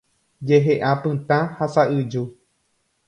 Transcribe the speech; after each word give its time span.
Jehe'a 0.51 0.93
pytã 1.03 1.39
ha 1.59 1.67
sa'yju. 1.75 2.23